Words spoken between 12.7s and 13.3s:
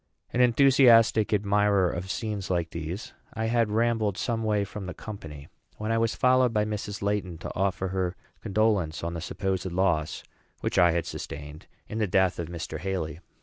Haly.